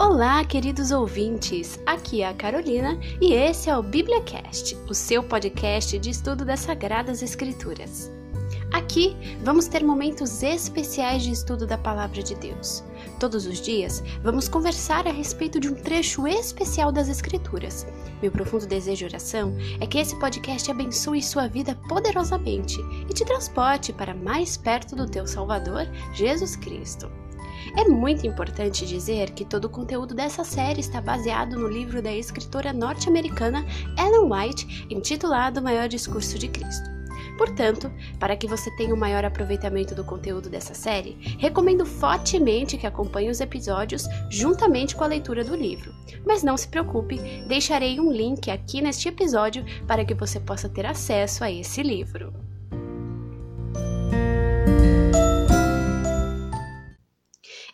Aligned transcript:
Olá, 0.00 0.44
queridos 0.44 0.92
ouvintes! 0.92 1.76
Aqui 1.84 2.22
é 2.22 2.28
a 2.28 2.32
Carolina 2.32 2.96
e 3.20 3.32
esse 3.32 3.68
é 3.68 3.76
o 3.76 3.82
BíbliaCast, 3.82 4.76
o 4.88 4.94
seu 4.94 5.24
podcast 5.24 5.98
de 5.98 6.10
estudo 6.10 6.44
das 6.44 6.60
Sagradas 6.60 7.20
Escrituras. 7.20 8.08
Aqui 8.72 9.16
vamos 9.42 9.66
ter 9.66 9.82
momentos 9.82 10.40
especiais 10.40 11.24
de 11.24 11.32
estudo 11.32 11.66
da 11.66 11.76
Palavra 11.76 12.22
de 12.22 12.36
Deus. 12.36 12.84
Todos 13.18 13.44
os 13.44 13.60
dias 13.60 14.00
vamos 14.22 14.48
conversar 14.48 15.08
a 15.08 15.10
respeito 15.10 15.58
de 15.58 15.68
um 15.68 15.74
trecho 15.74 16.28
especial 16.28 16.92
das 16.92 17.08
Escrituras. 17.08 17.84
Meu 18.22 18.30
profundo 18.30 18.68
desejo 18.68 19.04
e 19.04 19.08
oração 19.08 19.52
é 19.80 19.86
que 19.86 19.98
esse 19.98 20.16
podcast 20.20 20.70
abençoe 20.70 21.20
sua 21.20 21.48
vida 21.48 21.76
poderosamente 21.88 22.78
e 23.10 23.12
te 23.12 23.24
transporte 23.24 23.92
para 23.92 24.14
mais 24.14 24.56
perto 24.56 24.94
do 24.94 25.10
teu 25.10 25.26
Salvador, 25.26 25.88
Jesus 26.14 26.54
Cristo. 26.54 27.10
É 27.76 27.84
muito 27.84 28.26
importante 28.26 28.86
dizer 28.86 29.30
que 29.30 29.44
todo 29.44 29.66
o 29.66 29.70
conteúdo 29.70 30.14
dessa 30.14 30.44
série 30.44 30.80
está 30.80 31.00
baseado 31.00 31.58
no 31.58 31.68
livro 31.68 32.02
da 32.02 32.12
escritora 32.12 32.72
norte-americana 32.72 33.64
Ellen 33.98 34.30
White, 34.30 34.86
intitulado 34.90 35.62
Maior 35.62 35.88
Discurso 35.88 36.38
de 36.38 36.48
Cristo. 36.48 36.98
Portanto, 37.38 37.90
para 38.18 38.36
que 38.36 38.48
você 38.48 38.68
tenha 38.72 38.92
o 38.92 38.96
um 38.96 38.98
maior 38.98 39.24
aproveitamento 39.24 39.94
do 39.94 40.02
conteúdo 40.02 40.50
dessa 40.50 40.74
série, 40.74 41.16
recomendo 41.38 41.86
fortemente 41.86 42.76
que 42.76 42.86
acompanhe 42.86 43.30
os 43.30 43.40
episódios 43.40 44.06
juntamente 44.28 44.96
com 44.96 45.04
a 45.04 45.06
leitura 45.06 45.44
do 45.44 45.54
livro. 45.54 45.94
Mas 46.26 46.42
não 46.42 46.56
se 46.56 46.66
preocupe, 46.66 47.16
deixarei 47.46 48.00
um 48.00 48.10
link 48.10 48.50
aqui 48.50 48.82
neste 48.82 49.08
episódio 49.08 49.64
para 49.86 50.04
que 50.04 50.14
você 50.14 50.40
possa 50.40 50.68
ter 50.68 50.84
acesso 50.84 51.44
a 51.44 51.50
esse 51.50 51.80
livro. 51.80 52.47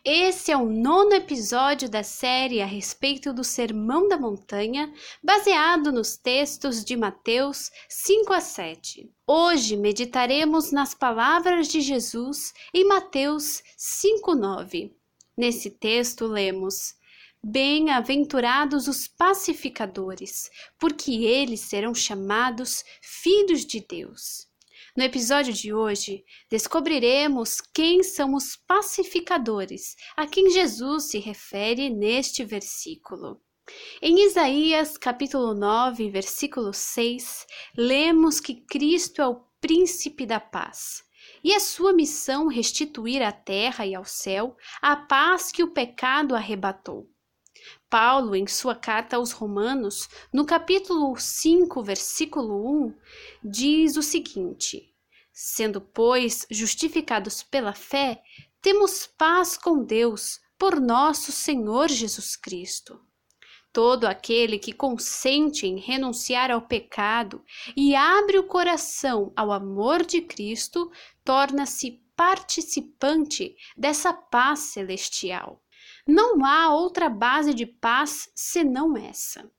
Esse 0.07 0.53
é 0.53 0.57
o 0.57 0.69
nono 0.69 1.15
episódio 1.15 1.89
da 1.89 2.03
série 2.03 2.61
a 2.61 2.67
respeito 2.67 3.33
do 3.33 3.43
Sermão 3.43 4.07
da 4.07 4.19
Montanha, 4.19 4.93
baseado 5.23 5.91
nos 5.91 6.15
textos 6.15 6.85
de 6.85 6.95
Mateus 6.95 7.71
5 7.89 8.35
a 8.35 8.41
7. 8.43 9.11
Hoje 9.27 9.79
meditaremos 9.79 10.71
nas 10.71 10.95
palavras 10.95 11.69
de 11.69 11.81
Jesus 11.81 12.53
em 12.75 12.87
Mateus 12.87 13.63
5, 13.79 14.35
9. 14.35 14.95
Nesse 15.35 15.71
texto 15.71 16.27
lemos: 16.27 16.95
Bem-aventurados 17.43 18.87
os 18.87 19.09
pacificadores, 19.09 20.51
porque 20.79 21.25
eles 21.25 21.61
serão 21.61 21.95
chamados 21.95 22.85
filhos 23.01 23.65
de 23.65 23.81
Deus. 23.81 24.53
No 24.97 25.03
episódio 25.03 25.53
de 25.53 25.75
hoje, 25.75 26.25
descobriremos 26.49 27.61
quem 27.61 28.05
são 28.05 28.33
os 28.33 28.55
pacificadores 28.55 29.97
a 30.17 30.25
quem 30.25 30.51
Jesus 30.51 31.11
se 31.11 31.19
refere 31.19 31.91
neste 31.91 32.45
versículo. 32.45 33.43
Em 34.01 34.25
Isaías 34.25 34.97
capítulo 34.97 35.53
9, 35.53 36.11
versículo 36.11 36.73
6, 36.73 37.45
lemos 37.77 38.39
que 38.39 38.55
Cristo 38.55 39.21
é 39.21 39.27
o 39.27 39.45
príncipe 39.61 40.25
da 40.25 40.39
paz. 40.39 41.03
E 41.43 41.53
é 41.53 41.59
sua 41.59 41.93
missão 41.93 42.47
restituir 42.47 43.21
à 43.21 43.33
terra 43.33 43.85
e 43.85 43.97
ao 43.97 44.05
céu 44.05 44.57
a 44.81 44.95
paz 44.95 45.51
que 45.51 45.65
o 45.65 45.73
pecado 45.73 46.37
arrebatou. 46.37 47.11
Paulo, 47.89 48.35
em 48.35 48.47
sua 48.47 48.75
carta 48.75 49.17
aos 49.17 49.33
Romanos, 49.33 50.09
no 50.33 50.45
capítulo 50.45 51.17
5, 51.17 51.83
versículo 51.83 52.87
1, 52.87 52.95
diz 53.43 53.97
o 53.97 54.03
seguinte: 54.03 54.95
Sendo, 55.33 55.81
pois, 55.81 56.47
justificados 56.51 57.43
pela 57.43 57.73
fé, 57.73 58.23
temos 58.61 59.07
paz 59.07 59.57
com 59.57 59.83
Deus 59.83 60.41
por 60.59 60.81
nosso 60.81 61.33
Senhor 61.33 61.89
Jesus 61.89 62.37
Cristo. 62.37 63.01
Todo 63.73 64.05
aquele 64.05 64.59
que 64.59 64.73
consente 64.73 65.67
em 65.67 65.81
renunciar 65.81 66.51
ao 66.51 66.63
pecado 66.63 67.45
e 67.77 67.95
abre 67.97 68.39
o 68.39 68.47
coração 68.47 69.33
ao 69.35 69.51
amor 69.51 70.05
de 70.05 70.21
Cristo 70.21 70.93
torna-se 71.25 72.01
participante 72.15 73.57
dessa 73.77 74.13
paz 74.13 74.61
celestial. 74.61 75.64
Não 76.07 76.45
há 76.45 76.75
outra 76.75 77.09
base 77.09 77.55
de 77.55 77.67
paz 77.67 78.31
senão 78.35 78.97
essa. 78.97 79.51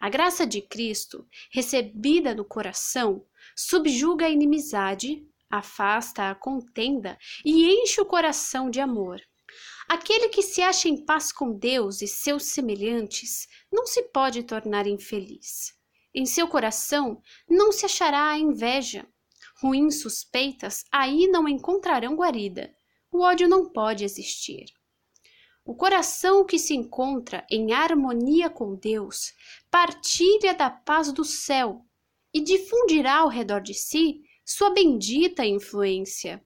A 0.00 0.08
graça 0.08 0.46
de 0.46 0.62
Cristo, 0.62 1.26
recebida 1.50 2.34
no 2.34 2.44
coração, 2.44 3.26
subjuga 3.56 4.26
a 4.26 4.30
inimizade, 4.30 5.26
afasta 5.50 6.30
a 6.30 6.34
contenda 6.34 7.18
e 7.44 7.66
enche 7.82 8.00
o 8.00 8.06
coração 8.06 8.70
de 8.70 8.80
amor. 8.80 9.20
Aquele 9.88 10.28
que 10.28 10.42
se 10.42 10.60
acha 10.60 10.88
em 10.88 11.04
paz 11.04 11.32
com 11.32 11.52
Deus 11.52 12.02
e 12.02 12.06
seus 12.06 12.44
semelhantes 12.44 13.48
não 13.72 13.86
se 13.86 14.02
pode 14.04 14.42
tornar 14.42 14.86
infeliz. 14.86 15.74
Em 16.14 16.26
seu 16.26 16.46
coração 16.46 17.20
não 17.48 17.72
se 17.72 17.86
achará 17.86 18.28
a 18.28 18.38
inveja. 18.38 19.06
Ruins 19.60 20.00
suspeitas 20.00 20.84
aí 20.92 21.26
não 21.26 21.48
encontrarão 21.48 22.14
guarida. 22.14 22.72
O 23.10 23.20
ódio 23.20 23.48
não 23.48 23.72
pode 23.72 24.04
existir. 24.04 24.66
O 25.68 25.74
coração 25.74 26.46
que 26.46 26.58
se 26.58 26.74
encontra 26.74 27.46
em 27.50 27.74
harmonia 27.74 28.48
com 28.48 28.74
Deus 28.74 29.34
partilha 29.70 30.54
da 30.54 30.70
paz 30.70 31.12
do 31.12 31.26
céu 31.26 31.84
e 32.32 32.40
difundirá 32.40 33.18
ao 33.18 33.28
redor 33.28 33.60
de 33.60 33.74
si 33.74 34.22
sua 34.46 34.70
bendita 34.70 35.44
influência. 35.44 36.42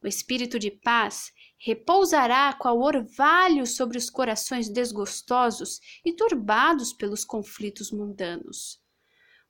O 0.00 0.06
espírito 0.06 0.60
de 0.60 0.70
paz 0.70 1.32
repousará 1.58 2.52
qual 2.52 2.80
orvalho 2.80 3.66
sobre 3.66 3.98
os 3.98 4.08
corações 4.08 4.68
desgostosos 4.68 5.80
e 6.04 6.12
turbados 6.12 6.92
pelos 6.92 7.24
conflitos 7.24 7.90
mundanos. 7.90 8.80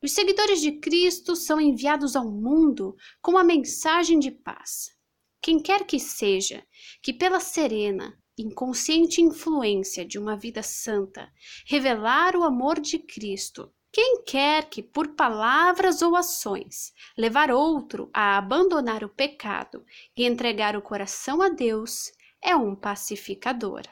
Os 0.03 0.13
seguidores 0.13 0.63
de 0.63 0.73
Cristo 0.73 1.37
são 1.37 1.61
enviados 1.61 2.17
ao 2.17 2.31
mundo 2.33 2.97
com 3.21 3.37
a 3.37 3.45
mensagem 3.45 4.19
de 4.19 4.31
paz. 4.31 4.97
Quem 5.43 5.61
quer 5.61 5.85
que 5.85 6.01
seja, 6.01 6.67
que 7.03 7.13
pela 7.13 7.41
serena, 7.41 8.19
inconsciente 8.39 9.21
influência 9.21 10.05
de 10.05 10.19
uma 10.19 10.37
vida 10.37 10.63
santa, 10.63 11.33
revelar 11.65 12.37
o 12.37 12.43
amor 12.45 12.81
de 12.81 12.99
Cristo, 12.99 13.73
quem 13.91 14.23
quer 14.25 14.69
que, 14.69 14.83
por 14.83 15.15
palavras 15.15 16.03
ou 16.03 16.15
ações, 16.15 16.93
levar 17.17 17.51
outro 17.51 18.11
a 18.13 18.37
abandonar 18.37 19.03
o 19.03 19.09
pecado 19.09 19.85
e 20.15 20.27
entregar 20.27 20.77
o 20.77 20.83
coração 20.83 21.41
a 21.41 21.49
Deus, 21.49 22.13
é 22.43 22.55
um 22.55 22.77
pacificador. 22.77 23.83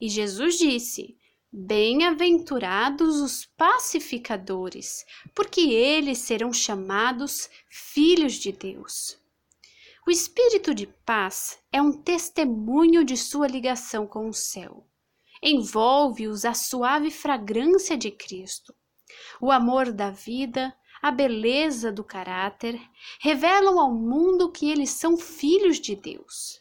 E 0.00 0.08
Jesus 0.08 0.56
disse: 0.56 1.14
Bem-aventurados 1.52 3.20
os 3.20 3.44
pacificadores, 3.44 5.04
porque 5.34 5.60
eles 5.60 6.18
serão 6.18 6.54
chamados 6.54 7.50
filhos 7.68 8.34
de 8.34 8.52
Deus. 8.52 9.19
O 10.10 10.12
espírito 10.12 10.74
de 10.74 10.88
paz 10.88 11.56
é 11.70 11.80
um 11.80 11.92
testemunho 11.92 13.04
de 13.04 13.16
sua 13.16 13.46
ligação 13.46 14.08
com 14.08 14.28
o 14.28 14.34
céu. 14.34 14.84
Envolve-os 15.40 16.44
a 16.44 16.52
suave 16.52 17.12
fragrância 17.12 17.96
de 17.96 18.10
Cristo. 18.10 18.74
O 19.40 19.52
amor 19.52 19.92
da 19.92 20.10
vida, 20.10 20.76
a 21.00 21.12
beleza 21.12 21.92
do 21.92 22.02
caráter, 22.02 22.76
revelam 23.20 23.78
ao 23.78 23.94
mundo 23.94 24.50
que 24.50 24.68
eles 24.68 24.90
são 24.90 25.16
filhos 25.16 25.78
de 25.78 25.94
Deus. 25.94 26.60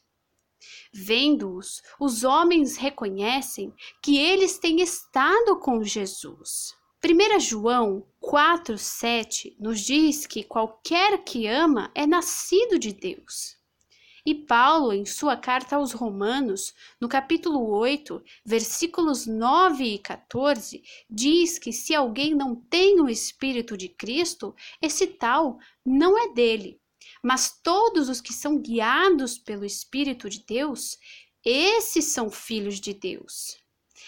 Vendo-os, 0.94 1.82
os 2.00 2.24
homens 2.24 2.78
reconhecem 2.78 3.74
que 4.00 4.16
eles 4.16 4.60
têm 4.60 4.80
estado 4.80 5.58
com 5.60 5.84
Jesus. 5.84 6.78
1 7.02 7.40
João 7.40 8.06
4,7 8.22 9.56
nos 9.58 9.80
diz 9.80 10.28
que 10.28 10.44
qualquer 10.44 11.24
que 11.24 11.48
ama 11.48 11.90
é 11.96 12.06
nascido 12.06 12.78
de 12.78 12.92
Deus. 12.92 13.58
E 14.26 14.36
Paulo, 14.36 14.92
em 14.92 15.06
sua 15.06 15.38
carta 15.38 15.78
aos 15.78 15.94
Romanos, 15.94 16.74
no 17.00 17.08
capítulo 17.08 17.70
8, 17.70 18.22
versículos 18.44 19.26
9 19.26 19.82
e 19.86 19.98
14, 19.98 20.84
diz 21.10 21.58
que 21.58 21.72
se 21.72 21.96
alguém 21.96 22.36
não 22.36 22.54
tem 22.54 23.00
o 23.00 23.08
Espírito 23.08 23.78
de 23.78 23.88
Cristo, 23.88 24.54
esse 24.82 25.08
tal 25.08 25.58
não 25.86 26.18
é 26.18 26.34
dele. 26.34 26.82
Mas 27.24 27.62
todos 27.64 28.10
os 28.10 28.20
que 28.20 28.34
são 28.34 28.60
guiados 28.60 29.38
pelo 29.38 29.64
Espírito 29.64 30.30
de 30.30 30.44
Deus, 30.46 30.98
esses 31.46 32.06
são 32.08 32.30
filhos 32.30 32.78
de 32.78 32.94
Deus. 32.94 33.58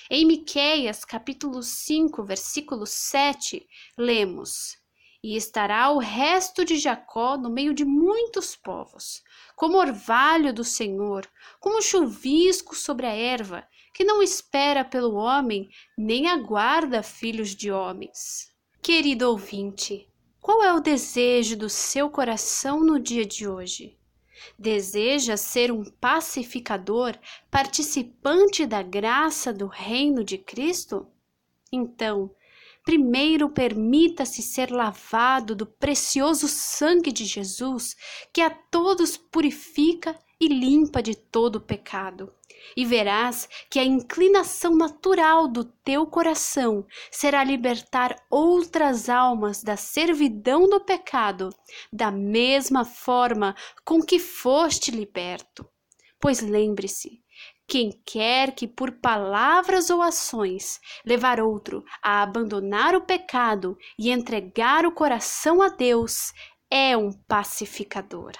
Em 0.09 0.25
Miqueias, 0.25 1.05
capítulo 1.05 1.61
5, 1.63 2.23
versículo 2.23 2.85
7, 2.85 3.67
lemos: 3.97 4.77
E 5.23 5.35
estará 5.35 5.89
o 5.91 5.99
resto 5.99 6.65
de 6.65 6.77
Jacó 6.77 7.37
no 7.37 7.49
meio 7.49 7.73
de 7.73 7.85
muitos 7.85 8.55
povos, 8.55 9.21
como 9.55 9.77
orvalho 9.77 10.53
do 10.53 10.63
Senhor, 10.63 11.27
como 11.59 11.81
chuvisco 11.81 12.75
sobre 12.75 13.05
a 13.05 13.13
erva, 13.13 13.67
que 13.93 14.03
não 14.03 14.21
espera 14.23 14.83
pelo 14.83 15.15
homem, 15.15 15.69
nem 15.97 16.27
aguarda 16.27 17.03
filhos 17.03 17.55
de 17.55 17.71
homens. 17.71 18.51
Querido 18.81 19.29
ouvinte, 19.29 20.09
qual 20.41 20.63
é 20.63 20.73
o 20.73 20.79
desejo 20.79 21.55
do 21.55 21.69
seu 21.69 22.09
coração 22.09 22.83
no 22.83 22.99
dia 22.99 23.25
de 23.25 23.47
hoje? 23.47 24.00
Deseja 24.57 25.37
ser 25.37 25.71
um 25.71 25.83
pacificador, 25.83 27.17
participante 27.49 28.65
da 28.65 28.81
graça 28.81 29.53
do 29.53 29.67
reino 29.67 30.23
de 30.23 30.37
Cristo? 30.37 31.07
Então, 31.71 32.33
primeiro 32.83 33.49
permita-se 33.49 34.41
ser 34.41 34.71
lavado 34.71 35.55
do 35.55 35.65
precioso 35.65 36.47
sangue 36.47 37.11
de 37.11 37.25
Jesus, 37.25 37.95
que 38.33 38.41
a 38.41 38.49
todos 38.49 39.17
purifica 39.17 40.17
e 40.41 40.47
limpa 40.47 41.03
de 41.03 41.13
todo 41.13 41.61
pecado. 41.61 42.33
E 42.75 42.83
verás 42.83 43.47
que 43.69 43.77
a 43.77 43.83
inclinação 43.83 44.75
natural 44.75 45.47
do 45.47 45.63
teu 45.63 46.07
coração 46.07 46.83
será 47.11 47.43
libertar 47.43 48.15
outras 48.29 49.07
almas 49.07 49.61
da 49.61 49.77
servidão 49.77 50.67
do 50.67 50.79
pecado, 50.79 51.49
da 51.93 52.09
mesma 52.09 52.83
forma 52.83 53.55
com 53.85 54.01
que 54.01 54.17
foste 54.17 54.89
liberto. 54.89 55.69
Pois 56.19 56.41
lembre-se, 56.41 57.21
quem 57.67 57.91
quer 58.03 58.53
que 58.53 58.67
por 58.67 58.93
palavras 58.99 59.91
ou 59.91 60.01
ações 60.01 60.79
levar 61.05 61.39
outro 61.39 61.83
a 62.01 62.23
abandonar 62.23 62.95
o 62.95 63.01
pecado 63.01 63.77
e 63.97 64.09
entregar 64.09 64.85
o 64.87 64.91
coração 64.91 65.61
a 65.61 65.69
Deus 65.69 66.33
é 66.69 66.97
um 66.97 67.11
pacificador. 67.11 68.33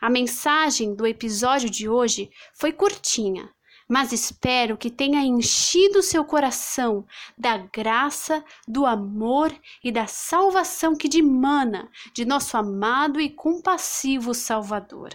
A 0.00 0.10
mensagem 0.10 0.94
do 0.94 1.06
episódio 1.06 1.68
de 1.70 1.88
hoje 1.88 2.30
foi 2.54 2.72
curtinha, 2.72 3.48
mas 3.88 4.12
espero 4.12 4.76
que 4.76 4.90
tenha 4.90 5.20
enchido 5.20 6.02
seu 6.02 6.24
coração 6.24 7.04
da 7.36 7.58
graça, 7.58 8.44
do 8.66 8.86
amor 8.86 9.54
e 9.84 9.92
da 9.92 10.06
salvação 10.06 10.96
que 10.96 11.08
dimana 11.08 11.90
de 12.14 12.24
nosso 12.24 12.56
amado 12.56 13.20
e 13.20 13.28
compassivo 13.28 14.32
Salvador. 14.32 15.10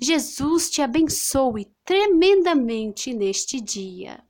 Jesus 0.00 0.70
te 0.70 0.80
abençoe 0.80 1.68
tremendamente 1.84 3.12
neste 3.12 3.60
dia. 3.60 4.22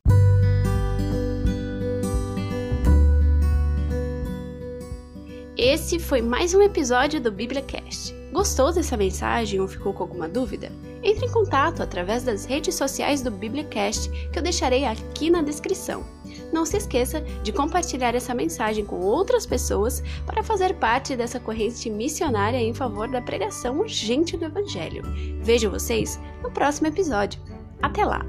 Esse 5.59 5.99
foi 5.99 6.23
mais 6.23 6.55
um 6.55 6.63
episódio 6.63 7.21
do 7.21 7.33
BíbliaCast. 7.33 8.15
Gostou 8.33 8.73
dessa 8.73 8.97
mensagem 8.97 9.59
ou 9.59 9.67
ficou 9.67 9.93
com 9.93 10.05
alguma 10.05 10.29
dúvida? 10.29 10.71
Entre 11.03 11.27
em 11.27 11.33
contato 11.33 11.83
através 11.83 12.23
das 12.23 12.45
redes 12.45 12.77
sociais 12.77 13.23
do 13.23 13.31
BíbliaCast 13.33 14.09
que 14.31 14.39
eu 14.39 14.43
deixarei 14.43 14.85
aqui 14.85 15.29
na 15.29 15.43
descrição. 15.43 16.07
Não 16.53 16.65
se 16.65 16.77
esqueça 16.77 17.23
de 17.43 17.51
compartilhar 17.51 18.15
essa 18.15 18.33
mensagem 18.33 18.85
com 18.85 19.01
outras 19.01 19.45
pessoas 19.47 20.01
para 20.25 20.45
fazer 20.45 20.75
parte 20.75 21.17
dessa 21.17 21.41
corrente 21.41 21.91
missionária 21.91 22.59
em 22.59 22.73
favor 22.73 23.09
da 23.09 23.21
pregação 23.21 23.81
urgente 23.81 24.37
do 24.37 24.45
Evangelho. 24.45 25.03
Vejo 25.43 25.69
vocês 25.69 26.21
no 26.41 26.53
próximo 26.53 26.87
episódio. 26.87 27.41
Até 27.83 28.05
lá! 28.05 28.25